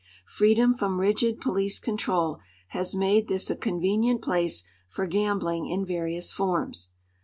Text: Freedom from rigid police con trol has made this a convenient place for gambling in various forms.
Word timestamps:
Freedom 0.25 0.73
from 0.73 0.99
rigid 0.99 1.39
police 1.39 1.77
con 1.77 1.95
trol 1.95 2.39
has 2.69 2.95
made 2.95 3.27
this 3.27 3.51
a 3.51 3.55
convenient 3.55 4.19
place 4.23 4.63
for 4.87 5.05
gambling 5.05 5.67
in 5.67 5.85
various 5.85 6.33
forms. 6.33 6.89